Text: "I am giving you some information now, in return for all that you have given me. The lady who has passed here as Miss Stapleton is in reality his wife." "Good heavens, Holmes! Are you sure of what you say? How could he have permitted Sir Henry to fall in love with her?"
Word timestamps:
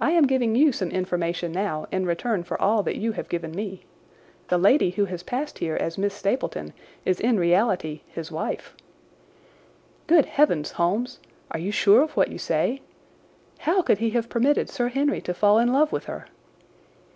"I 0.00 0.12
am 0.12 0.28
giving 0.28 0.54
you 0.54 0.70
some 0.70 0.92
information 0.92 1.50
now, 1.50 1.88
in 1.90 2.06
return 2.06 2.44
for 2.44 2.60
all 2.62 2.84
that 2.84 2.94
you 2.94 3.10
have 3.18 3.28
given 3.28 3.50
me. 3.50 3.84
The 4.46 4.58
lady 4.58 4.90
who 4.90 5.06
has 5.06 5.24
passed 5.24 5.58
here 5.58 5.74
as 5.74 5.98
Miss 5.98 6.14
Stapleton 6.14 6.72
is 7.04 7.18
in 7.18 7.36
reality 7.40 8.02
his 8.06 8.30
wife." 8.30 8.76
"Good 10.06 10.26
heavens, 10.26 10.70
Holmes! 10.70 11.18
Are 11.50 11.58
you 11.58 11.72
sure 11.72 12.02
of 12.02 12.16
what 12.16 12.30
you 12.30 12.38
say? 12.38 12.80
How 13.58 13.82
could 13.82 13.98
he 13.98 14.10
have 14.10 14.28
permitted 14.28 14.68
Sir 14.68 14.86
Henry 14.86 15.20
to 15.22 15.34
fall 15.34 15.58
in 15.58 15.72
love 15.72 15.90
with 15.90 16.04
her?" 16.04 16.26